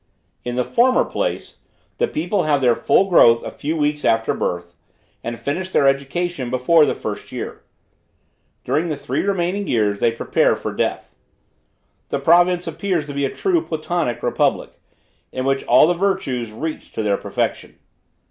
In 0.43 0.55
the 0.55 0.63
former 0.63 1.05
place, 1.05 1.59
the 1.99 2.07
people 2.07 2.41
have 2.41 2.59
their 2.59 2.75
full 2.75 3.07
growth 3.07 3.43
a 3.43 3.51
few 3.51 3.77
weeks 3.77 4.03
after 4.03 4.33
birth, 4.33 4.73
and 5.23 5.37
finish 5.37 5.69
their 5.69 5.87
education 5.87 6.49
before 6.49 6.87
the 6.87 6.95
first 6.95 7.31
year. 7.31 7.61
During 8.63 8.87
the 8.87 8.97
three 8.97 9.21
remaining 9.21 9.67
years 9.67 9.99
they 9.99 10.11
prepare 10.11 10.55
for 10.55 10.73
death. 10.73 11.13
The 12.09 12.17
province 12.17 12.65
appeared 12.65 13.05
to 13.05 13.13
be 13.13 13.25
a 13.25 13.29
true 13.29 13.61
Platonic 13.63 14.23
republic, 14.23 14.71
in 15.31 15.45
which 15.45 15.63
all 15.65 15.85
the 15.85 15.93
virtues 15.93 16.51
reached 16.51 16.95
to 16.95 17.03
their 17.03 17.17
perfection. 17.17 17.77